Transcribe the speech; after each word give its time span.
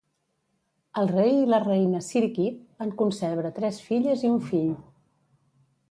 El 1.01 1.09
rei 1.11 1.35
i 1.41 1.43
la 1.51 1.59
reina 1.65 2.01
Sirikit 2.07 2.65
van 2.83 2.97
concebre 3.05 3.55
tres 3.61 3.81
filles 3.91 4.29
i 4.29 4.35
un 4.39 4.45
fill. 4.51 4.77